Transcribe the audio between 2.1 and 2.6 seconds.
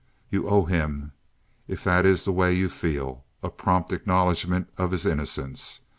the way